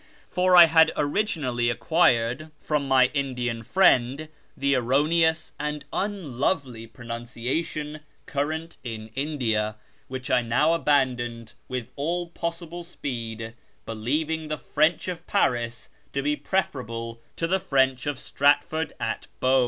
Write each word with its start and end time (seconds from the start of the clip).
For 0.31 0.55
I 0.55 0.65
had 0.65 0.91
originally 0.97 1.69
acquired 1.69 2.49
from 2.57 2.87
my 2.87 3.11
Indian 3.13 3.61
friend 3.61 4.29
the 4.57 4.73
erroneous 4.75 5.53
and 5.59 5.85
unlovely 5.93 6.87
pronunciation 6.87 7.99
current 8.25 8.77
in 8.83 9.09
India, 9.13 9.75
which 10.07 10.31
I 10.31 10.41
now 10.41 10.73
abandoned 10.73 11.53
with 11.67 11.89
all 11.95 12.29
possible 12.29 12.83
speed, 12.83 13.53
believing 13.85 14.47
the" 14.47 14.57
French 14.73 15.07
of 15.07 15.27
Paris" 15.27 15.89
to 16.13 16.23
be 16.23 16.35
preferable 16.35 17.21
to 17.35 17.45
the" 17.45 17.59
French 17.59 18.07
of 18.07 18.17
Stratford 18.17 18.93
atte 18.99 19.27
Bowe." 19.39 19.59